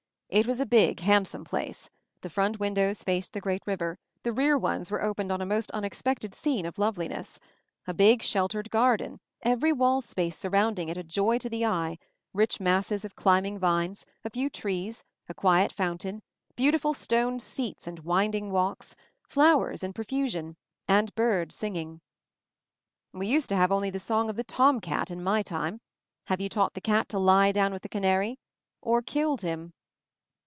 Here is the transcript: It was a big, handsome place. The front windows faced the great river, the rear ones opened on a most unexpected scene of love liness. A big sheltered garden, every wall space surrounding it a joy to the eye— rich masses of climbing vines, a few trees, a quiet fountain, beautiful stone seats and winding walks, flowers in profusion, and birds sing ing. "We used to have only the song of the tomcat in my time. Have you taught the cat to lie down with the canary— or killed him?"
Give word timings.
It 0.33 0.47
was 0.47 0.61
a 0.61 0.65
big, 0.65 1.01
handsome 1.01 1.43
place. 1.43 1.89
The 2.21 2.29
front 2.29 2.57
windows 2.57 3.03
faced 3.03 3.33
the 3.33 3.41
great 3.41 3.61
river, 3.67 3.97
the 4.23 4.31
rear 4.31 4.57
ones 4.57 4.89
opened 4.89 5.29
on 5.29 5.41
a 5.41 5.45
most 5.45 5.69
unexpected 5.71 6.33
scene 6.33 6.65
of 6.65 6.79
love 6.79 6.95
liness. 6.95 7.37
A 7.85 7.93
big 7.93 8.21
sheltered 8.23 8.69
garden, 8.69 9.19
every 9.41 9.73
wall 9.73 9.99
space 9.99 10.37
surrounding 10.37 10.87
it 10.87 10.95
a 10.95 11.03
joy 11.03 11.37
to 11.39 11.49
the 11.49 11.65
eye— 11.65 11.97
rich 12.33 12.61
masses 12.61 13.03
of 13.03 13.17
climbing 13.17 13.59
vines, 13.59 14.05
a 14.23 14.29
few 14.29 14.49
trees, 14.49 15.03
a 15.27 15.33
quiet 15.33 15.69
fountain, 15.73 16.21
beautiful 16.55 16.93
stone 16.93 17.37
seats 17.37 17.85
and 17.85 17.99
winding 17.99 18.51
walks, 18.51 18.95
flowers 19.27 19.83
in 19.83 19.91
profusion, 19.91 20.55
and 20.87 21.13
birds 21.13 21.55
sing 21.55 21.75
ing. 21.75 22.01
"We 23.11 23.27
used 23.27 23.49
to 23.49 23.57
have 23.57 23.73
only 23.73 23.89
the 23.89 23.99
song 23.99 24.29
of 24.29 24.37
the 24.37 24.45
tomcat 24.45 25.11
in 25.11 25.21
my 25.21 25.41
time. 25.41 25.81
Have 26.27 26.39
you 26.39 26.47
taught 26.47 26.73
the 26.73 26.79
cat 26.79 27.09
to 27.09 27.19
lie 27.19 27.51
down 27.51 27.73
with 27.73 27.81
the 27.81 27.89
canary— 27.89 28.39
or 28.81 29.01
killed 29.01 29.41
him?" 29.41 29.73